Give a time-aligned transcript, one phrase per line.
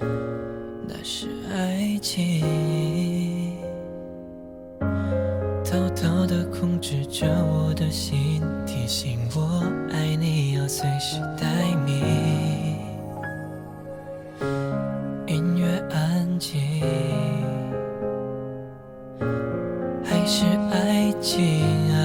[0.00, 2.42] 那是爱情
[5.64, 11.98] 偷偷的控制着我的心提醒我爱你要随时待命
[15.26, 16.60] 音乐安静
[20.04, 21.97] 还是爱情啊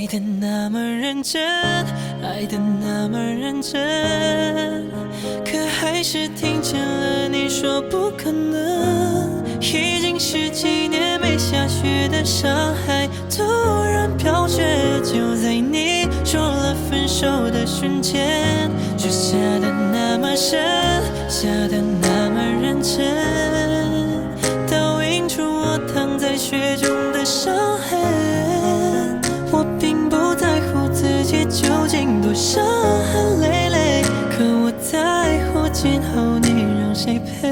[0.00, 1.42] 爱的那么认真，
[2.22, 4.88] 爱的那么认真，
[5.44, 9.44] 可还是听见了你说不可能。
[9.60, 13.44] 已经十几年没下雪的上海，突
[13.84, 14.64] 然飘雪，
[15.04, 20.64] 就在你说了分手的瞬间，雪下的那么深，
[21.28, 23.04] 下的那么认真，
[24.66, 26.89] 倒映出我躺在雪中
[31.50, 37.49] 究竟多伤痕累累，可我在乎今后你让谁陪。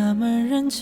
[0.00, 0.78] 那么认真，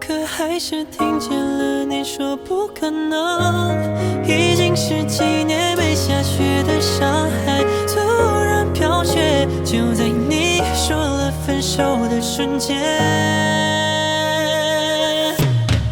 [0.00, 3.72] 可还是听见了你说不可能。
[4.26, 7.08] 已经十几年没下雪的上
[7.46, 8.00] 海，突
[8.44, 12.76] 然飘雪，就在你说了分手的瞬间。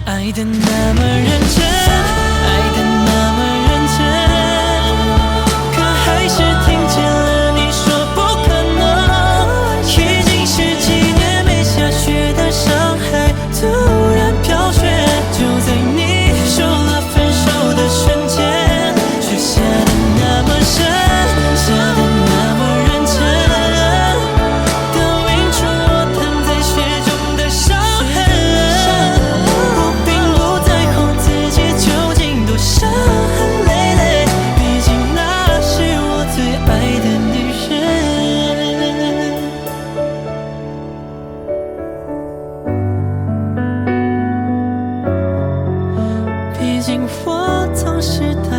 [0.06, 1.64] 爱的那么认真，
[46.86, 47.30] 幸福
[47.74, 48.53] 总是得